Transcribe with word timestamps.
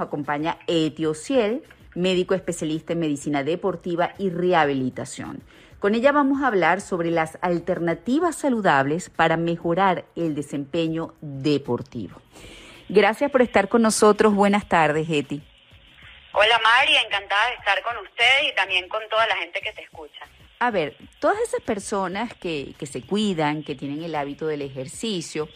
acompaña 0.00 0.58
Etiociel, 0.66 1.62
médico 1.94 2.34
especialista 2.34 2.92
en 2.92 3.00
medicina 3.00 3.44
deportiva 3.44 4.14
y 4.18 4.30
rehabilitación. 4.30 5.42
Con 5.78 5.94
ella 5.94 6.12
vamos 6.12 6.42
a 6.42 6.46
hablar 6.46 6.80
sobre 6.80 7.10
las 7.10 7.38
alternativas 7.40 8.36
saludables 8.36 9.08
para 9.08 9.36
mejorar 9.36 10.04
el 10.14 10.34
desempeño 10.34 11.14
deportivo. 11.20 12.20
Gracias 12.88 13.30
por 13.30 13.40
estar 13.40 13.68
con 13.68 13.82
nosotros. 13.82 14.34
Buenas 14.34 14.68
tardes, 14.68 15.08
Eti. 15.08 15.42
Hola 16.32 16.60
María, 16.62 17.00
encantada 17.02 17.48
de 17.48 17.54
estar 17.54 17.82
con 17.82 17.96
ustedes 17.98 18.52
y 18.52 18.54
también 18.54 18.88
con 18.88 19.00
toda 19.08 19.26
la 19.26 19.36
gente 19.36 19.60
que 19.60 19.72
te 19.72 19.82
escucha. 19.82 20.26
A 20.58 20.70
ver, 20.70 20.96
todas 21.18 21.40
esas 21.40 21.62
personas 21.62 22.34
que, 22.34 22.74
que 22.78 22.86
se 22.86 23.00
cuidan, 23.02 23.62
que 23.64 23.74
tienen 23.74 24.04
el 24.04 24.14
hábito 24.14 24.46
del 24.46 24.62
ejercicio, 24.62 25.48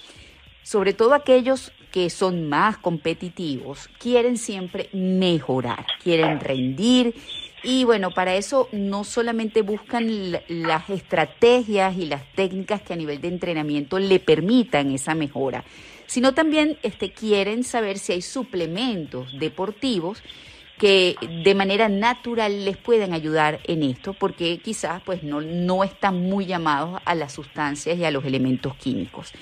sobre 0.64 0.94
todo 0.94 1.14
aquellos 1.14 1.70
que 1.92 2.10
son 2.10 2.48
más 2.48 2.76
competitivos, 2.78 3.88
quieren 4.00 4.36
siempre 4.36 4.88
mejorar, 4.92 5.86
quieren 6.02 6.40
rendir 6.40 7.14
y 7.62 7.84
bueno, 7.84 8.10
para 8.10 8.34
eso 8.34 8.68
no 8.72 9.04
solamente 9.04 9.62
buscan 9.62 10.32
las 10.48 10.90
estrategias 10.90 11.96
y 11.96 12.06
las 12.06 12.24
técnicas 12.32 12.82
que 12.82 12.94
a 12.94 12.96
nivel 12.96 13.20
de 13.20 13.28
entrenamiento 13.28 13.98
le 13.98 14.18
permitan 14.18 14.90
esa 14.90 15.14
mejora, 15.14 15.64
sino 16.06 16.34
también 16.34 16.78
este, 16.82 17.12
quieren 17.12 17.62
saber 17.62 17.98
si 17.98 18.12
hay 18.12 18.22
suplementos 18.22 19.38
deportivos 19.38 20.22
que 20.78 21.14
de 21.44 21.54
manera 21.54 21.88
natural 21.88 22.64
les 22.64 22.76
puedan 22.76 23.12
ayudar 23.12 23.60
en 23.64 23.82
esto, 23.82 24.12
porque 24.12 24.58
quizás 24.58 25.00
pues 25.04 25.22
no, 25.22 25.40
no 25.40 25.84
están 25.84 26.20
muy 26.20 26.46
llamados 26.46 27.00
a 27.04 27.14
las 27.14 27.32
sustancias 27.32 27.96
y 27.96 28.04
a 28.04 28.10
los 28.10 28.24
elementos 28.24 28.74
químicos. 28.74 29.32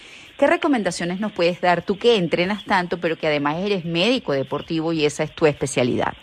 ¿Qué 0.43 0.49
recomendaciones 0.49 1.21
nos 1.21 1.31
puedes 1.31 1.61
dar 1.61 1.83
tú 1.83 1.97
que 1.97 2.17
entrenas 2.17 2.65
tanto, 2.65 2.99
pero 2.99 3.17
que 3.17 3.29
además 3.29 3.59
eres 3.65 3.85
médico 3.85 4.33
deportivo 4.33 4.93
y 4.93 5.07
esa 5.07 5.23
es 5.23 5.33
tu 5.37 5.47
especialidad? 5.47 6.15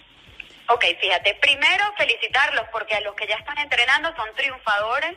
Ok, 0.68 0.84
fíjate, 1.00 1.36
primero 1.36 1.86
felicitarlos 1.98 2.66
porque 2.70 2.96
a 2.96 3.00
los 3.00 3.16
que 3.16 3.26
ya 3.28 3.36
están 3.36 3.58
entrenando 3.60 4.14
son 4.18 4.28
triunfadores 4.36 5.16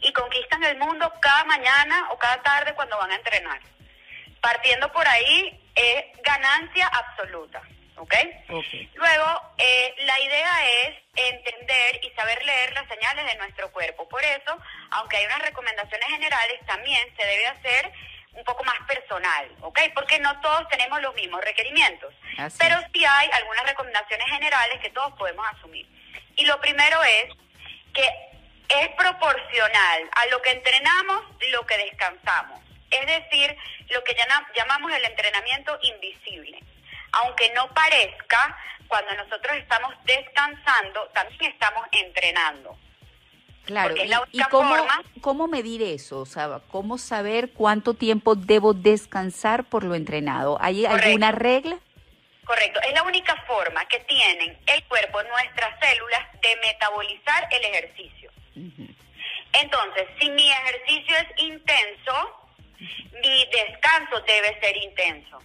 y 0.00 0.12
conquistan 0.12 0.64
el 0.64 0.78
mundo 0.78 1.12
cada 1.22 1.44
mañana 1.44 2.08
o 2.10 2.18
cada 2.18 2.42
tarde 2.42 2.74
cuando 2.74 2.98
van 2.98 3.12
a 3.12 3.14
entrenar. 3.14 3.60
Partiendo 4.40 4.90
por 4.90 5.06
ahí 5.06 5.56
es 5.76 6.06
ganancia 6.24 6.88
absoluta. 6.88 7.62
¿ok? 7.98 8.14
Luego, 8.94 9.42
eh, 9.58 9.94
la 10.06 10.18
idea 10.18 10.50
es 10.82 10.96
entender 11.14 12.00
y 12.02 12.10
saber 12.16 12.44
leer 12.44 12.72
las 12.72 12.88
señales 12.88 13.26
de 13.26 13.38
nuestro 13.38 13.70
cuerpo. 13.70 14.08
Por 14.08 14.24
eso, 14.24 14.58
aunque 14.90 15.18
hay 15.18 15.26
unas 15.26 15.42
recomendaciones 15.42 16.08
generales, 16.08 16.58
también 16.66 17.06
se 17.16 17.24
debe 17.24 17.46
hacer 17.46 17.92
un 18.32 18.44
poco 18.44 18.64
más 18.64 18.78
personal, 18.86 19.50
¿ok? 19.60 19.78
Porque 19.94 20.18
no 20.20 20.40
todos 20.40 20.68
tenemos 20.68 21.00
los 21.02 21.14
mismos 21.14 21.40
requerimientos, 21.42 22.14
pero 22.58 22.78
sí 22.92 23.04
hay 23.04 23.28
algunas 23.32 23.66
recomendaciones 23.66 24.26
generales 24.28 24.80
que 24.80 24.90
todos 24.90 25.12
podemos 25.14 25.46
asumir. 25.52 25.86
Y 26.36 26.46
lo 26.46 26.60
primero 26.60 27.02
es 27.02 27.26
que 27.92 28.08
es 28.68 28.88
proporcional 28.90 30.10
a 30.12 30.26
lo 30.26 30.40
que 30.42 30.50
entrenamos, 30.52 31.24
lo 31.50 31.66
que 31.66 31.76
descansamos. 31.78 32.60
Es 32.90 33.06
decir, 33.06 33.56
lo 33.90 34.02
que 34.04 34.16
llamamos 34.54 34.92
el 34.92 35.04
entrenamiento 35.04 35.78
invisible. 35.82 36.58
Aunque 37.12 37.52
no 37.54 37.72
parezca, 37.74 38.56
cuando 38.86 39.14
nosotros 39.14 39.56
estamos 39.56 39.94
descansando, 40.04 41.08
también 41.08 41.52
estamos 41.52 41.86
entrenando. 41.92 42.76
Claro, 43.64 43.94
y, 44.32 44.40
cómo, 44.50 44.74
cómo 45.20 45.46
medir 45.46 45.82
eso? 45.82 46.20
O 46.20 46.26
sea, 46.26 46.60
¿cómo 46.70 46.98
saber 46.98 47.52
cuánto 47.52 47.94
tiempo 47.94 48.34
debo 48.34 48.74
descansar 48.74 49.64
por 49.64 49.84
lo 49.84 49.94
entrenado? 49.94 50.58
¿Hay 50.60 50.86
alguna 50.86 51.30
regla? 51.30 51.78
Correcto, 52.44 52.80
es 52.82 52.92
la 52.94 53.04
única 53.04 53.36
forma 53.46 53.84
que 53.86 54.00
tienen 54.00 54.58
el 54.66 54.84
cuerpo, 54.84 55.22
nuestras 55.22 55.78
células, 55.78 56.32
de 56.42 56.56
metabolizar 56.66 57.48
el 57.52 57.64
ejercicio. 57.64 58.30
Entonces, 59.52 60.08
si 60.18 60.30
mi 60.30 60.50
ejercicio 60.50 61.16
es 61.16 61.44
intenso, 61.44 62.40
mi 63.22 63.46
descanso 63.52 64.20
debe 64.22 64.58
ser 64.60 64.76
intenso. 64.78 65.38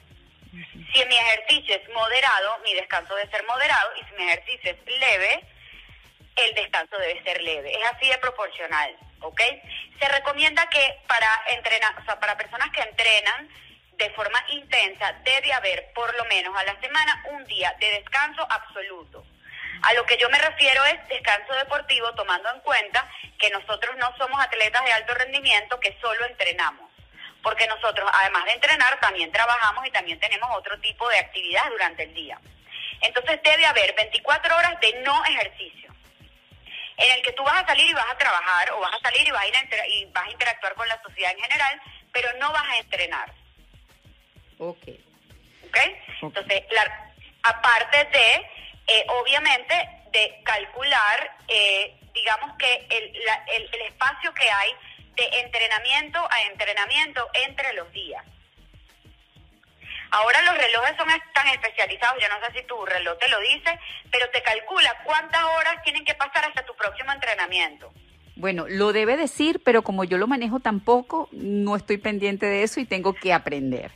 Si 0.52 1.06
mi 1.06 1.16
ejercicio 1.16 1.76
es 1.76 1.90
moderado, 1.94 2.58
mi 2.64 2.74
descanso 2.74 3.14
debe 3.16 3.30
ser 3.30 3.46
moderado, 3.46 3.90
y 4.02 4.06
si 4.06 4.16
mi 4.16 4.24
ejercicio 4.30 4.72
es 4.72 5.00
leve, 5.00 5.44
el 6.36 6.54
descanso 6.54 6.98
debe 6.98 7.24
ser 7.24 7.42
leve. 7.42 7.74
Es 7.74 7.92
así 7.92 8.10
de 8.10 8.18
proporcional, 8.18 8.96
¿ok? 9.22 9.42
Se 10.00 10.08
recomienda 10.10 10.68
que 10.70 11.00
para 11.08 11.30
entrenar, 11.48 11.98
o 12.00 12.06
sea, 12.06 12.20
para 12.20 12.38
personas 12.38 12.70
que 12.72 12.82
entrenan 12.82 13.50
de 13.94 14.10
forma 14.12 14.44
intensa, 14.50 15.14
debe 15.24 15.54
haber 15.54 15.94
por 15.94 16.14
lo 16.18 16.26
menos 16.26 16.56
a 16.58 16.64
la 16.64 16.80
semana 16.82 17.24
un 17.32 17.46
día 17.46 17.74
de 17.80 17.92
descanso 17.92 18.46
absoluto. 18.50 19.26
A 19.84 19.94
lo 19.94 20.06
que 20.06 20.18
yo 20.18 20.30
me 20.30 20.40
refiero 20.40 20.84
es 20.86 21.08
descanso 21.08 21.54
deportivo, 21.54 22.14
tomando 22.16 22.50
en 22.54 22.60
cuenta 22.62 23.10
que 23.38 23.50
nosotros 23.52 23.96
no 23.98 24.14
somos 24.18 24.42
atletas 24.42 24.84
de 24.84 24.92
alto 24.92 25.14
rendimiento 25.14 25.80
que 25.80 25.98
solo 26.02 26.26
entrenamos. 26.26 26.92
Porque 27.42 27.68
nosotros, 27.68 28.10
además 28.14 28.46
de 28.46 28.54
entrenar, 28.54 29.00
también 29.00 29.32
trabajamos 29.32 29.86
y 29.86 29.92
también 29.92 30.20
tenemos 30.20 30.50
otro 30.56 30.80
tipo 30.80 31.08
de 31.10 31.20
actividad 31.20 31.70
durante 31.70 32.04
el 32.04 32.14
día. 32.14 32.40
Entonces 33.02 33.40
debe 33.44 33.66
haber 33.66 33.94
24 33.94 34.58
horas 34.58 34.80
de 34.80 34.94
no 35.04 35.24
ejercicio 35.26 35.85
en 36.98 37.12
el 37.12 37.22
que 37.22 37.34
tú 37.34 37.44
vas 37.44 37.64
a 37.64 37.68
salir 37.68 37.90
y 37.90 37.94
vas 37.94 38.10
a 38.10 38.18
trabajar 38.18 38.72
o 38.72 38.80
vas 38.80 38.94
a 38.94 39.00
salir 39.00 39.28
y 39.28 39.32
vas 39.32 39.44
a, 39.44 39.88
y 39.88 40.06
vas 40.06 40.28
a 40.28 40.32
interactuar 40.32 40.74
con 40.76 40.88
la 40.88 41.02
sociedad 41.02 41.32
en 41.32 41.40
general, 41.40 41.82
pero 42.12 42.30
no 42.40 42.52
vas 42.52 42.68
a 42.70 42.78
entrenar. 42.78 43.34
Ok. 44.60 44.88
Ok. 45.68 45.78
Entonces, 46.22 46.64
la, 46.72 47.12
aparte 47.44 48.06
de, 48.06 48.36
eh, 48.88 49.06
obviamente, 49.10 49.90
de 50.12 50.42
calcular, 50.44 51.38
eh, 51.48 51.98
digamos 52.14 52.56
que 52.58 52.88
el, 52.90 53.16
el, 53.48 53.70
el 53.74 53.82
espacio 53.82 54.34
que 54.34 54.50
hay 54.50 54.72
de 55.16 55.40
entrenamiento 55.40 56.26
a 56.32 56.42
entrenamiento 56.44 57.30
entre 57.34 57.74
los 57.74 57.92
días. 57.92 58.24
Ahora 60.12 60.42
los 60.44 60.58
relojes 60.58 60.96
son 60.98 61.08
tan 61.34 61.48
especializados, 61.50 62.22
yo 62.22 62.30
no 62.30 62.46
sé 62.46 62.60
si 62.60 62.66
tu 62.66 62.86
reloj 62.86 63.18
te 63.20 63.30
lo 63.30 63.40
dice, 63.40 63.80
pero 64.12 64.30
te 64.30 64.42
calcula 64.44 64.96
cuántas 65.04 65.44
horas 65.44 65.82
tienen 65.84 66.06
que 66.06 66.16
pasar 66.16 66.46
hasta 66.46 66.66
tu 66.66 66.76
próximo 66.76 67.12
entrenamiento. 67.12 67.92
Bueno, 68.36 68.66
lo 68.68 68.92
debe 68.92 69.16
decir, 69.16 69.62
pero 69.64 69.82
como 69.82 70.04
yo 70.04 70.18
lo 70.18 70.28
manejo 70.28 70.60
tampoco, 70.60 71.30
no 71.32 71.76
estoy 71.76 71.98
pendiente 71.98 72.46
de 72.46 72.64
eso 72.64 72.80
y 72.80 72.86
tengo 72.86 73.14
que 73.14 73.34
aprender. 73.34 73.92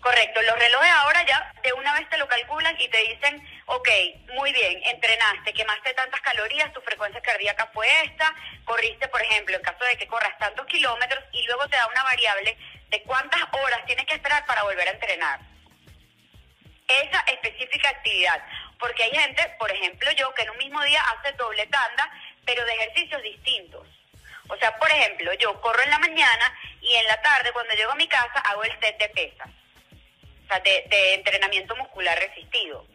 Correcto, 0.00 0.40
los 0.42 0.58
relojes 0.58 0.90
ahora 0.90 1.24
ya 1.26 1.54
de 1.62 1.72
una 1.74 1.94
vez 1.94 2.08
te 2.08 2.18
lo 2.18 2.26
calculan 2.26 2.74
y 2.80 2.88
te 2.88 2.98
dicen, 2.98 3.46
ok, 3.66 3.88
muy 4.34 4.52
bien, 4.52 4.82
entrenaste, 4.86 5.52
quemaste 5.52 5.94
tantas 5.94 6.20
calorías, 6.22 6.72
tu 6.72 6.80
frecuencia 6.80 7.20
cardíaca 7.20 7.70
fue 7.72 7.86
esta, 8.04 8.34
corriste, 8.64 9.06
por 9.08 9.22
ejemplo, 9.22 9.54
en 9.54 9.62
caso 9.62 9.84
de 9.84 9.96
que 9.96 10.08
corras 10.08 10.36
tantos 10.38 10.66
kilómetros 10.66 11.22
y 11.32 11.46
luego 11.46 11.68
te 11.68 11.76
da 11.76 11.86
una 11.86 12.02
variable 12.02 12.56
de 12.88 13.02
cuántas 13.02 13.42
horas 13.52 13.84
tienes 13.86 14.06
que 14.06 14.14
esperar 14.14 14.44
para 14.46 14.64
volver 14.64 14.88
a 14.88 14.92
entrenar 14.92 15.51
esa 16.88 17.20
específica 17.20 17.88
actividad. 17.88 18.42
Porque 18.78 19.04
hay 19.04 19.10
gente, 19.10 19.54
por 19.58 19.70
ejemplo 19.70 20.10
yo, 20.12 20.32
que 20.34 20.42
en 20.42 20.50
un 20.50 20.58
mismo 20.58 20.82
día 20.82 21.02
hace 21.02 21.32
doble 21.32 21.66
tanda, 21.66 22.10
pero 22.44 22.64
de 22.64 22.72
ejercicios 22.72 23.22
distintos. 23.22 23.86
O 24.48 24.56
sea, 24.56 24.76
por 24.78 24.90
ejemplo, 24.90 25.32
yo 25.34 25.60
corro 25.60 25.82
en 25.82 25.90
la 25.90 25.98
mañana 25.98 26.58
y 26.80 26.94
en 26.94 27.06
la 27.06 27.20
tarde, 27.22 27.52
cuando 27.52 27.74
llego 27.74 27.92
a 27.92 27.96
mi 27.96 28.08
casa, 28.08 28.38
hago 28.40 28.64
el 28.64 28.80
set 28.80 28.98
de 28.98 29.08
pesas. 29.10 29.48
O 29.48 30.48
sea, 30.48 30.60
de, 30.60 31.14
entrenamiento 31.14 31.74
muscular 31.76 32.18
resistido. 32.18 32.86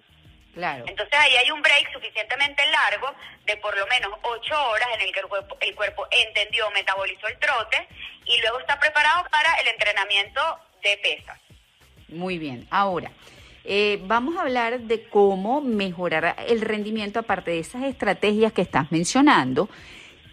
Claro. 0.54 0.86
Entonces 0.88 1.18
ahí 1.18 1.36
hay 1.38 1.52
un 1.52 1.62
break 1.62 1.92
suficientemente 1.94 2.66
largo 2.68 3.14
de 3.46 3.58
por 3.58 3.78
lo 3.78 3.86
menos 3.88 4.12
ocho 4.24 4.70
horas 4.70 4.90
en 4.96 5.02
el 5.02 5.14
que 5.14 5.20
el 5.20 5.28
cuerpo, 5.28 5.58
el 5.62 5.76
cuerpo 5.76 6.08
entendió, 6.12 6.70
metabolizó 6.72 7.28
el 7.28 7.38
trote 7.38 7.88
y 8.26 8.42
luego 8.42 8.60
está 8.60 8.80
preparado 8.80 9.24
para 9.30 9.54
el 9.62 9.68
entrenamiento 9.68 10.60
de 10.82 10.98
pesas. 10.98 11.40
Muy 12.08 12.38
bien. 12.38 12.68
Ahora, 12.72 13.12
eh, 13.68 14.00
vamos 14.04 14.38
a 14.38 14.42
hablar 14.42 14.80
de 14.80 15.04
cómo 15.04 15.60
mejorar 15.60 16.38
el 16.48 16.62
rendimiento 16.62 17.20
aparte 17.20 17.52
de 17.52 17.60
esas 17.60 17.84
estrategias 17.84 18.54
que 18.54 18.62
estás 18.62 18.92
mencionando. 18.94 19.70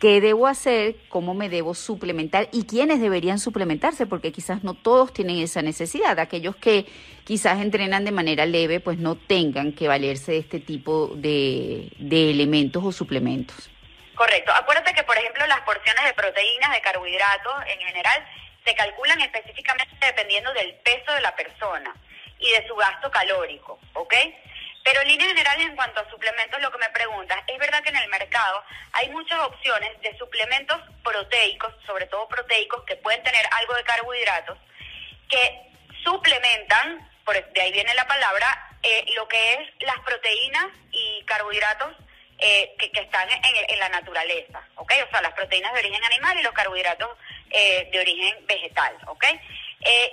¿Qué 0.00 0.20
debo 0.20 0.46
hacer? 0.46 0.96
¿Cómo 1.08 1.34
me 1.34 1.48
debo 1.48 1.75
suplementar? 1.75 2.48
¿Y 2.52 2.64
quiénes 2.66 3.00
deberían 3.00 3.40
suplementarse? 3.40 4.06
Porque 4.06 4.31
quizás 4.31 4.62
no 4.62 4.75
todos 4.75 5.12
tienen 5.12 5.38
esa 5.38 5.62
necesidad. 5.62 6.19
Aquellos 6.20 6.54
que 6.56 6.86
quizás 7.25 7.60
entrenan 7.60 8.04
de 8.04 8.12
manera 8.12 8.46
leve, 8.46 8.78
pues 8.78 8.98
no 8.98 9.16
tengan 9.16 9.72
que 9.72 9.88
valerse 9.88 10.32
de 10.32 10.38
este 10.38 10.60
tipo 10.60 11.08
de, 11.16 11.90
de 11.98 12.31
elementos 12.31 12.84
o 12.84 12.92
suplementos. 12.92 13.69
Correcto. 14.14 14.52
Acuérdate 14.54 14.94
que, 14.94 15.02
por 15.02 15.16
ejemplo, 15.16 15.44
las 15.46 15.60
porciones 15.62 16.04
de 16.04 16.12
proteínas, 16.14 16.70
de 16.72 16.81
carbohidratos 16.82 17.54
en 17.66 17.81
general, 17.86 18.25
se 18.64 18.75
calculan 18.76 19.20
específicamente 19.22 19.94
dependiendo 20.00 20.52
del 20.52 20.75
peso 20.84 21.12
de 21.14 21.20
la 21.20 21.34
persona 21.34 21.94
y 22.44 22.50
de 22.52 22.67
su 22.69 22.75
gasto 22.76 23.11
calórico, 23.11 23.79
¿ok? 23.94 24.14
Pero 24.85 25.00
en 25.00 25.08
líneas 25.08 25.31
generales, 25.31 25.67
en 25.67 25.76
cuanto 25.76 26.00
a 26.00 26.11
suplementos, 26.11 26.61
lo 26.61 26.70
que 26.70 26.79
me 26.79 26.91
preguntas, 26.91 27.38
es 27.46 27.58
verdad 27.58 27.82
que 27.82 27.88
en 27.88 27.96
el 27.96 28.08
mercado 28.11 28.62
hay 28.93 29.08
muchas 29.08 29.41
opciones 29.41 29.99
de 30.02 30.17
suplementos 30.19 30.79
proteicos, 31.02 31.75
sobre 31.87 32.06
todo 32.06 32.29
proteicos, 32.29 32.85
que 32.85 32.96
pueden 32.96 33.23
tener 33.23 33.46
algo 33.50 33.75
de 33.75 33.85
carbohidratos, 33.85 34.58
que 35.29 35.61
suplementan, 36.05 37.11
por, 37.25 37.35
de 37.35 37.61
ahí 37.62 37.73
viene 37.73 37.94
la 37.94 38.06
palabra, 38.06 38.76
eh, 38.82 39.06
lo 39.17 39.26
que 39.26 39.55
es 39.55 39.61
las 39.81 39.99
proteínas 40.00 40.67
y 40.93 41.25
carbohidratos 41.25 41.96
eh, 42.38 42.75
que, 42.79 43.00
están 43.00 43.26
en, 43.31 43.79
la 43.79 43.88
naturaleza, 43.88 44.69
¿ok? 44.75 44.93
O 45.06 45.11
sea, 45.11 45.23
las 45.23 45.32
proteínas 45.32 45.73
de 45.73 45.79
origen 45.79 46.05
animal 46.05 46.38
y 46.38 46.43
los 46.43 46.52
carbohidratos 46.52 47.08
eh, 47.50 47.88
de 47.91 48.00
origen 48.00 48.46
vegetal, 48.46 48.94
¿ok? 49.06 49.25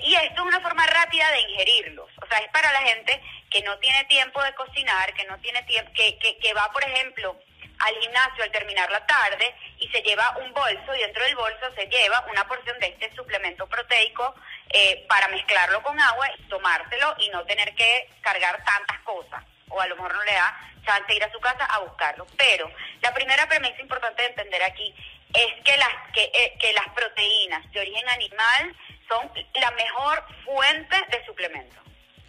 y 0.04 0.16
esto 0.16 0.42
es 0.42 0.48
una 0.48 0.60
forma 0.60 0.86
rápida 0.86 1.32
de 1.32 1.40
ingerirlos, 1.40 2.11
sea, 2.32 2.40
es 2.40 2.52
para 2.52 2.72
la 2.72 2.82
gente 2.82 3.22
que 3.50 3.62
no 3.64 3.78
tiene 3.80 4.04
tiempo 4.06 4.42
de 4.44 4.54
cocinar, 4.56 5.14
que 5.14 5.26
no 5.26 5.38
tiene 5.40 5.62
tiempo, 5.64 5.92
que, 5.94 6.54
va, 6.54 6.72
por 6.72 6.84
ejemplo, 6.84 7.38
al 7.80 7.96
gimnasio 7.96 8.44
al 8.44 8.52
terminar 8.52 8.90
la 8.92 9.06
tarde 9.06 9.56
y 9.80 9.88
se 9.90 10.02
lleva 10.02 10.38
un 10.38 10.54
bolso 10.54 10.96
y 10.96 11.00
dentro 11.00 11.24
del 11.24 11.36
bolso 11.36 11.72
se 11.76 11.88
lleva 11.88 12.24
una 12.32 12.48
porción 12.48 12.80
de 12.80 12.88
este 12.88 13.14
suplemento 13.16 13.68
proteico 13.68 14.36
eh, 14.70 15.06
para 15.10 15.28
mezclarlo 15.30 15.82
con 15.82 16.00
agua 16.00 16.30
y 16.38 16.44
tomárselo 16.44 17.16
y 17.18 17.30
no 17.30 17.44
tener 17.46 17.74
que 17.74 18.10
cargar 18.22 18.64
tantas 18.64 19.00
cosas 19.00 19.44
o 19.72 19.82
a 19.82 19.88
lo 19.88 19.96
mejor 19.96 20.14
no 20.14 20.24
le 20.24 20.34
da 20.34 20.72
chance 20.86 21.16
ir 21.16 21.24
a 21.24 21.32
su 21.32 21.40
casa 21.40 21.66
a 21.66 21.80
buscarlo. 21.80 22.28
Pero 22.38 22.70
la 23.02 23.14
primera 23.14 23.48
premisa 23.48 23.82
importante 23.82 24.22
de 24.22 24.30
entender 24.30 24.64
aquí 24.64 24.94
es 25.34 25.64
que 25.64 25.78
las, 25.78 26.12
que, 26.14 26.24
eh, 26.24 26.54
que 26.60 26.74
las 26.74 26.88
proteínas 26.90 27.70
de 27.72 27.80
origen 27.80 28.08
animal 28.10 28.76
son 29.08 29.32
la 29.54 29.72
mejor 29.72 30.24
fuente 30.46 30.96
de 31.10 31.26
suplemento. 31.26 31.82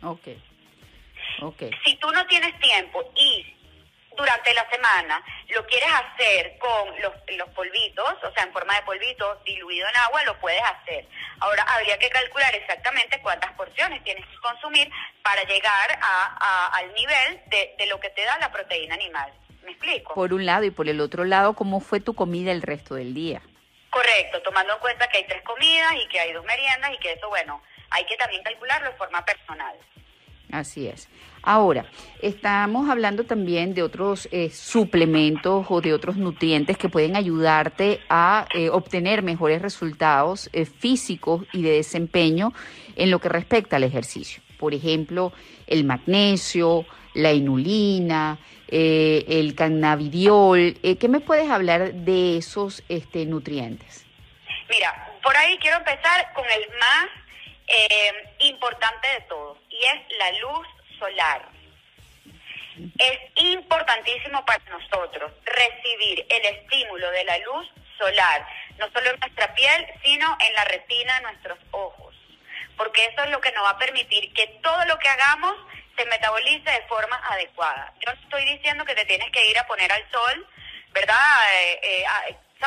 Ok. 0.03 0.29
Okay. 1.41 1.71
Si 1.85 1.97
tú 1.97 2.11
no 2.11 2.27
tienes 2.27 2.59
tiempo 2.61 3.11
y 3.17 3.57
durante 4.17 4.53
la 4.55 4.69
semana 4.69 5.25
lo 5.49 5.67
quieres 5.67 5.89
hacer 5.93 6.59
con 6.59 7.01
los, 7.01 7.13
los 7.37 7.49
polvitos, 7.51 8.05
o 8.23 8.33
sea, 8.33 8.45
en 8.45 8.53
forma 8.53 8.75
de 8.77 8.83
polvito 8.83 9.41
diluido 9.45 9.89
en 9.89 9.97
agua, 9.97 10.23
lo 10.25 10.39
puedes 10.39 10.63
hacer. 10.63 11.07
Ahora, 11.41 11.63
habría 11.63 11.99
que 11.99 12.11
calcular 12.11 12.55
exactamente 12.55 13.21
cuántas 13.23 13.53
porciones 13.53 14.05
tienes 14.05 14.27
que 14.27 14.37
consumir 14.37 14.91
para 15.23 15.43
llegar 15.45 15.99
a, 16.03 16.67
al 16.75 16.93
nivel 16.95 17.41
de, 17.47 17.75
de 17.79 17.87
lo 17.87 17.99
que 17.99 18.11
te 18.11 18.25
da 18.25 18.39
la 18.39 18.53
proteína 18.53 18.95
animal. 18.95 19.33
¿Me 19.65 19.73
explico? 19.73 20.15
Por 20.15 20.35
un 20.35 20.45
lado 20.45 20.65
y 20.65 20.71
por 20.71 20.89
el 20.89 21.01
otro 21.01 21.25
lado, 21.25 21.55
¿cómo 21.55 21.81
fue 21.81 22.01
tu 22.01 22.15
comida 22.15 22.53
el 22.53 22.63
resto 22.63 22.95
del 22.95 23.15
día? 23.15 23.41
Correcto, 23.91 24.43
tomando 24.43 24.75
en 24.75 24.81
cuenta 24.81 25.09
que 25.09 25.19
hay 25.19 25.25
tres 25.27 25.43
comidas 25.43 25.95
y 25.97 26.09
que 26.09 26.19
hay 26.19 26.33
dos 26.33 26.45
meriendas 26.45 26.93
y 26.93 26.99
que 26.99 27.13
eso, 27.13 27.29
bueno, 27.29 27.63
hay 27.93 28.05
que 28.07 28.17
también 28.17 28.43
calcularlo 28.43 28.91
de 28.91 28.97
forma 28.97 29.25
personal. 29.25 29.77
Así 30.51 30.87
es. 30.87 31.09
Ahora, 31.43 31.87
estamos 32.21 32.89
hablando 32.89 33.25
también 33.25 33.75
de 33.75 33.83
otros 33.83 34.29
eh, 34.31 34.51
suplementos 34.51 35.67
o 35.69 35.81
de 35.81 35.93
otros 35.93 36.17
nutrientes 36.17 36.77
que 36.79 36.89
pueden 36.89 37.17
ayudarte 37.17 38.01
a 38.09 38.47
eh, 38.55 38.69
obtener 38.69 39.23
mejores 39.23 39.61
resultados 39.61 40.51
eh, 40.53 40.67
físicos 40.67 41.45
y 41.53 41.63
de 41.63 41.71
desempeño 41.71 42.53
en 42.97 43.11
lo 43.11 43.19
que 43.19 43.29
respecta 43.29 43.77
al 43.77 43.85
ejercicio. 43.85 44.43
Por 44.59 44.75
ejemplo, 44.75 45.33
el 45.67 45.85
magnesio, 45.85 46.85
la 47.15 47.33
inulina, 47.33 48.39
el 48.69 49.55
cannabidiol. 49.57 50.79
¿Qué 50.81 51.09
me 51.09 51.21
puedes 51.21 51.51
hablar 51.51 51.93
de 51.93 52.37
esos 52.37 52.85
este, 52.89 53.27
nutrientes? 53.27 54.07
Mira, 54.71 55.11
por 55.23 55.37
ahí 55.37 55.59
quiero 55.59 55.79
empezar 55.79 56.33
con 56.35 56.45
el 56.45 56.79
más 56.79 57.22
importante 58.41 59.09
de 59.09 59.21
todos 59.23 59.59
y 59.69 59.85
es 59.85 60.19
la 60.19 60.33
luz 60.41 60.67
solar. 60.99 61.49
Es 62.99 63.19
importantísimo 63.37 64.45
para 64.45 64.63
nosotros 64.71 65.33
recibir 65.45 66.27
el 66.29 66.45
estímulo 66.45 67.11
de 67.11 67.25
la 67.25 67.39
luz 67.39 67.69
solar, 67.99 68.47
no 68.79 68.91
solo 68.93 69.11
en 69.11 69.21
nuestra 69.21 69.55
piel, 69.55 69.87
sino 70.03 70.37
en 70.41 70.55
la 70.55 70.65
retina 70.65 71.17
de 71.17 71.23
nuestros 71.23 71.59
ojos, 71.71 72.15
porque 72.77 73.05
eso 73.07 73.25
es 73.25 73.31
lo 73.31 73.41
que 73.41 73.53
nos 73.53 73.65
va 73.65 73.71
a 73.71 73.79
permitir 73.79 74.33
que 74.33 74.47
todo 74.63 74.85
lo 74.87 74.99
que 74.99 75.09
hagamos 75.09 75.55
se 75.97 76.07
metabolice 76.07 76.71
de 76.71 76.83
forma 76.89 77.17
adecuada. 77.29 77.93
Yo 78.05 78.13
estoy 78.13 78.45
diciendo 78.47 78.85
que 78.85 78.95
te 78.95 79.05
tienes 79.05 79.31
que 79.31 79.47
ir 79.51 79.59
a 79.59 79.67
poner 79.67 79.93
al 79.93 80.11
sol, 80.11 80.47
¿verdad? 80.93 81.53
Eh, 81.55 81.81
eh, 81.83 82.05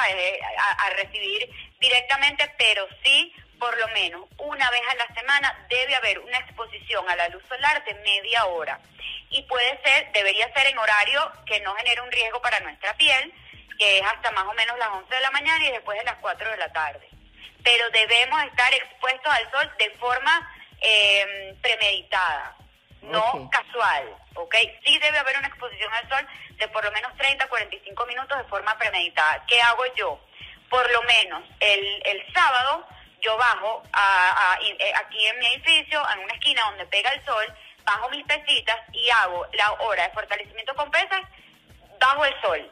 eh, 0.09 0.39
a 0.67 0.89
recibir 0.91 1.49
directamente, 1.79 2.51
pero 2.57 2.87
sí 3.03 3.33
por 3.59 3.77
lo 3.77 3.87
menos 3.89 4.21
una 4.37 4.69
vez 4.69 4.81
a 4.89 4.95
la 4.95 5.15
semana 5.15 5.65
debe 5.69 5.95
haber 5.95 6.19
una 6.19 6.37
exposición 6.37 7.07
a 7.09 7.15
la 7.15 7.29
luz 7.29 7.43
solar 7.47 7.83
de 7.83 7.93
media 7.95 8.45
hora. 8.45 8.79
Y 9.29 9.41
puede 9.43 9.81
ser, 9.83 10.11
debería 10.11 10.51
ser 10.53 10.67
en 10.67 10.77
horario 10.77 11.31
que 11.45 11.59
no 11.61 11.75
genere 11.75 12.01
un 12.01 12.11
riesgo 12.11 12.41
para 12.41 12.59
nuestra 12.61 12.93
piel, 12.95 13.33
que 13.77 13.99
es 13.99 14.05
hasta 14.05 14.31
más 14.31 14.45
o 14.45 14.53
menos 14.53 14.77
las 14.77 14.89
11 14.89 15.13
de 15.13 15.21
la 15.21 15.31
mañana 15.31 15.65
y 15.65 15.71
después 15.71 15.97
de 15.97 16.05
las 16.05 16.15
4 16.15 16.49
de 16.51 16.57
la 16.57 16.71
tarde. 16.71 17.09
Pero 17.63 17.89
debemos 17.89 18.43
estar 18.43 18.73
expuestos 18.73 19.33
al 19.33 19.51
sol 19.51 19.71
de 19.77 19.89
forma 19.91 20.51
em, 20.79 21.55
premeditada, 21.61 22.55
no 23.01 23.49
casual, 23.49 24.15
¿ok? 24.35 24.55
Sí 24.85 24.97
debe 24.99 25.17
haber 25.17 25.37
una 25.37 25.47
exposición 25.47 25.93
al 25.93 26.09
sol 26.09 26.27
de 26.57 26.67
por 26.69 26.83
lo 26.83 26.91
menos 26.91 27.15
30, 27.17 27.47
45 27.47 28.05
minutos 28.05 28.37
de 28.37 28.43
forma 28.45 28.77
premeditada. 28.77 29.43
¿Qué 29.47 29.59
hago 29.61 29.83
yo? 29.95 30.19
Por 30.69 30.89
lo 30.91 31.01
menos 31.03 31.43
el, 31.59 32.01
el 32.05 32.33
sábado 32.33 32.87
yo 33.25 33.37
bajo 33.37 33.81
a, 33.91 34.57
eh, 34.61 34.93
aquí 34.95 35.25
en 35.25 35.39
mi 35.39 35.47
edificio, 35.47 36.01
en 36.13 36.19
una 36.19 36.33
esquina 36.33 36.61
donde 36.69 36.85
pega 36.85 37.09
el 37.11 37.25
sol, 37.25 37.45
bajo 37.83 38.09
mis 38.09 38.23
pesitas 38.25 38.77
y 38.93 39.09
hago 39.09 39.45
la 39.53 39.71
hora 39.73 40.07
de 40.07 40.13
fortalecimiento 40.13 40.75
con 40.75 40.89
pesas 40.91 41.21
bajo 41.99 42.25
el 42.25 42.41
sol. 42.41 42.71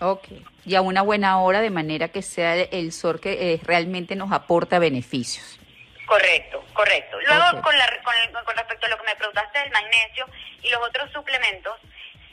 Ok, 0.00 0.28
y 0.64 0.74
a 0.74 0.80
una 0.80 1.02
buena 1.02 1.40
hora 1.40 1.60
de 1.60 1.70
manera 1.70 2.08
que 2.08 2.20
sea 2.20 2.54
el 2.54 2.92
sol 2.92 3.20
que 3.20 3.54
eh, 3.54 3.60
realmente 3.64 4.16
nos 4.16 4.32
aporta 4.32 4.78
beneficios. 4.78 5.58
Correcto, 6.06 6.62
correcto. 6.74 7.18
Luego, 7.20 7.62
con, 7.62 7.78
la, 7.78 7.86
con, 8.02 8.44
con 8.44 8.56
respecto 8.56 8.86
a 8.86 8.90
lo 8.90 8.98
que 8.98 9.04
me 9.04 9.16
preguntaste 9.16 9.58
del 9.60 9.70
magnesio 9.70 10.26
y 10.62 10.68
los 10.70 10.82
otros 10.82 11.10
suplementos, 11.12 11.80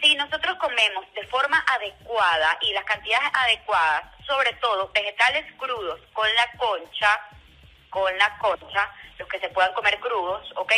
si 0.01 0.15
nosotros 0.15 0.57
comemos 0.57 1.05
de 1.13 1.25
forma 1.27 1.63
adecuada 1.67 2.57
y 2.61 2.73
las 2.73 2.83
cantidades 2.85 3.29
adecuadas, 3.33 4.03
sobre 4.25 4.53
todo 4.53 4.91
vegetales 4.93 5.45
crudos 5.57 5.99
con 6.13 6.27
la 6.35 6.51
concha, 6.57 7.19
con 7.89 8.17
la 8.17 8.37
concha, 8.39 8.89
los 9.17 9.27
que 9.27 9.39
se 9.39 9.49
puedan 9.49 9.73
comer 9.73 9.99
crudos, 9.99 10.51
¿ok? 10.55 10.73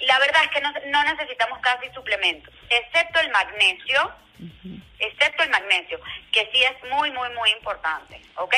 La 0.00 0.18
verdad 0.18 0.44
es 0.44 0.50
que 0.50 0.60
no, 0.60 0.72
no 0.86 1.04
necesitamos 1.04 1.58
casi 1.60 1.90
suplementos, 1.92 2.52
excepto 2.68 3.20
el 3.20 3.30
magnesio, 3.30 4.12
excepto 4.98 5.42
el 5.42 5.50
magnesio, 5.50 6.00
que 6.32 6.48
sí 6.52 6.62
es 6.62 6.90
muy, 6.90 7.10
muy, 7.10 7.28
muy 7.30 7.50
importante, 7.50 8.20
¿ok? 8.36 8.54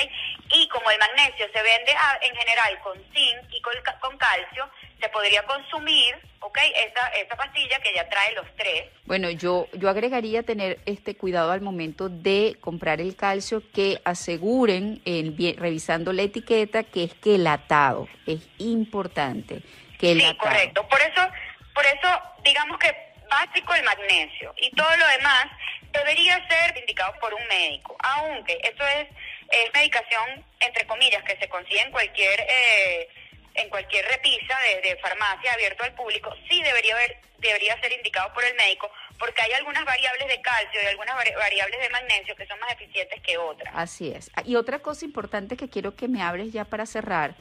Y 0.50 0.69
como 0.69 0.90
el 0.90 0.98
magnesio 0.98 1.46
se 1.52 1.62
vende 1.62 1.94
en 2.22 2.37
general 2.37 2.78
con 2.81 2.98
zinc 3.12 3.50
y 3.50 3.60
con, 3.60 3.75
con 4.00 4.19
calcio, 4.19 4.69
se 5.02 5.08
podría 5.08 5.43
consumir, 5.43 6.14
¿ok? 6.38 6.58
Esa, 6.76 7.08
esa 7.08 7.37
pastilla 7.37 7.78
que 7.81 7.93
ya 7.93 8.08
trae 8.08 8.32
los 8.34 8.46
tres. 8.56 8.84
Bueno, 9.04 9.31
yo, 9.31 9.66
yo 9.72 9.88
agregaría 9.88 10.44
tener 10.44 10.78
este 10.86 11.17
cuidado 11.17 11.50
al 11.50 11.60
momento 11.60 12.08
de 12.08 12.56
comprar 12.60 13.00
el 13.00 13.17
calcio, 13.17 13.62
que 13.72 14.00
aseguren, 14.05 15.03
en, 15.05 15.36
revisando 15.58 16.12
la 16.12 16.22
etiqueta, 16.22 16.84
que 16.84 17.05
es 17.05 17.15
quelatado. 17.15 18.08
Es 18.27 18.48
importante. 18.58 19.62
Que 19.98 20.15
sí, 20.15 20.36
correcto. 20.36 20.86
Por 20.88 21.00
eso, 21.00 21.29
por 21.74 21.84
eso, 21.84 22.22
digamos 22.44 22.79
que 22.79 22.94
básico 23.29 23.74
el 23.74 23.82
magnesio 23.82 24.55
y 24.58 24.70
todo 24.77 24.96
lo 24.96 25.06
demás 25.08 25.46
debería 25.91 26.36
ser 26.48 26.79
indicado 26.79 27.12
por 27.20 27.34
un 27.34 27.44
médico, 27.48 27.96
aunque 27.98 28.58
eso 28.62 28.86
es, 29.00 29.08
es 29.50 29.74
medicación, 29.74 30.44
entre 30.60 30.86
comillas, 30.86 31.24
que 31.24 31.36
se 31.38 31.48
consigue 31.48 31.82
en 31.82 31.91
cualquier... 31.91 32.41
Eh, 32.41 33.08
en 33.55 33.69
cualquier 33.69 34.05
repisa 34.06 34.59
de, 34.82 34.97
farmacia 34.97 35.53
abierto 35.53 35.85
al 35.85 35.94
público, 35.94 36.35
sí 36.49 36.63
debería 36.63 36.94
haber, 36.94 37.19
debería 37.39 37.81
ser 37.81 37.93
indicado 37.93 38.32
por 38.32 38.44
el 38.44 38.55
médico, 38.55 38.91
porque 39.19 39.43
hay 39.43 39.53
algunas 39.53 39.85
variables 39.85 40.29
de 40.29 40.41
calcio 40.41 40.82
y 40.82 40.87
algunas 40.87 41.17
variables 41.17 41.81
de 41.81 41.91
magnesio 41.91 42.37
que 42.37 42.47
son 42.47 42.59
más 42.61 42.73
eficientes 42.73 43.21
que 43.23 43.39
otras. 43.39 43.73
Así 43.77 44.13
es. 44.13 44.31
Y 44.44 44.56
otra 44.56 44.81
cosa 44.81 45.05
importante 45.05 45.56
que 45.56 45.69
quiero 45.69 45.94
que 45.94 46.09
me 46.09 46.23
hables 46.23 46.53
ya 46.53 46.65
para 46.65 46.87
cerrar 46.87 47.35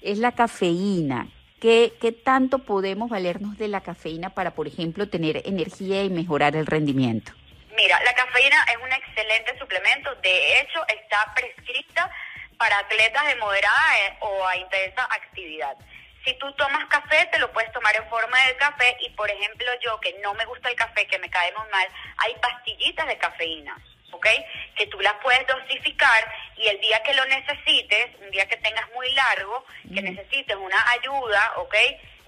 es 0.00 0.18
la 0.18 0.32
cafeína. 0.32 1.28
¿Qué, 1.60 1.92
¿Qué 2.00 2.12
tanto 2.12 2.60
podemos 2.60 3.10
valernos 3.10 3.58
de 3.58 3.66
la 3.66 3.80
cafeína 3.80 4.30
para, 4.30 4.52
por 4.52 4.68
ejemplo, 4.68 5.08
tener 5.08 5.42
energía 5.44 6.04
y 6.04 6.10
mejorar 6.10 6.54
el 6.54 6.66
rendimiento? 6.66 7.32
Mira, 7.76 8.00
la 8.04 8.14
cafeína 8.14 8.56
es 8.72 8.76
un 8.76 8.92
excelente 8.92 9.58
suplemento. 9.58 10.14
De 10.16 10.60
hecho, 10.60 10.80
está 10.88 11.32
prescrita 11.34 12.10
para 12.58 12.78
atletas 12.80 13.26
de 13.26 13.36
moderada 13.36 13.98
eh, 14.00 14.16
o 14.20 14.46
a 14.46 14.56
intensa 14.56 15.04
actividad. 15.04 15.76
Si 16.24 16.34
tú 16.34 16.52
tomas 16.54 16.84
café, 16.86 17.26
te 17.32 17.38
lo 17.38 17.50
puedes 17.52 17.72
tomar 17.72 17.94
en 17.96 18.06
forma 18.08 18.36
de 18.46 18.56
café 18.56 18.96
y, 19.00 19.10
por 19.10 19.30
ejemplo, 19.30 19.66
yo 19.82 19.98
que 20.00 20.18
no 20.22 20.34
me 20.34 20.44
gusta 20.44 20.68
el 20.68 20.76
café, 20.76 21.06
que 21.06 21.18
me 21.18 21.30
cae 21.30 21.52
muy 21.52 21.68
mal, 21.70 21.86
hay 22.18 22.34
pastillitas 22.34 23.06
de 23.06 23.16
cafeína, 23.16 23.78
¿ok? 24.10 24.26
Que 24.76 24.86
tú 24.88 25.00
las 25.00 25.14
puedes 25.22 25.46
dosificar 25.46 26.34
y 26.56 26.66
el 26.66 26.80
día 26.80 27.02
que 27.02 27.14
lo 27.14 27.24
necesites, 27.26 28.10
un 28.20 28.30
día 28.30 28.46
que 28.46 28.56
tengas 28.58 28.90
muy 28.90 29.10
largo, 29.12 29.64
que 29.94 30.02
necesites 30.02 30.56
una 30.56 30.90
ayuda, 30.90 31.52
¿ok? 31.56 31.74